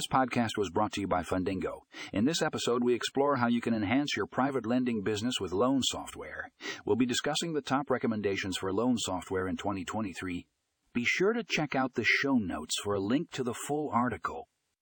This 0.00 0.06
podcast 0.06 0.56
was 0.56 0.70
brought 0.70 0.92
to 0.92 1.02
you 1.02 1.06
by 1.06 1.22
Fundingo. 1.22 1.80
In 2.10 2.24
this 2.24 2.40
episode, 2.40 2.82
we 2.82 2.94
explore 2.94 3.36
how 3.36 3.48
you 3.48 3.60
can 3.60 3.74
enhance 3.74 4.16
your 4.16 4.24
private 4.24 4.64
lending 4.64 5.02
business 5.02 5.34
with 5.38 5.52
loan 5.52 5.82
software. 5.82 6.50
We'll 6.86 6.96
be 6.96 7.04
discussing 7.04 7.52
the 7.52 7.60
top 7.60 7.90
recommendations 7.90 8.56
for 8.56 8.72
loan 8.72 8.96
software 8.96 9.46
in 9.46 9.58
2023. 9.58 10.46
Be 10.94 11.04
sure 11.04 11.34
to 11.34 11.44
check 11.44 11.74
out 11.74 11.96
the 11.96 12.02
show 12.02 12.36
notes 12.36 12.76
for 12.82 12.94
a 12.94 12.98
link 12.98 13.30
to 13.32 13.44
the 13.44 13.52
full 13.52 13.90
article. 13.92 14.48